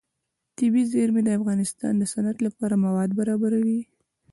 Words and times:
طبیعي 0.57 0.83
زیرمې 0.93 1.21
د 1.23 1.29
افغانستان 1.39 1.93
د 1.97 2.03
صنعت 2.13 2.37
لپاره 2.45 2.81
مواد 2.85 3.09
برابروي. 3.19 3.79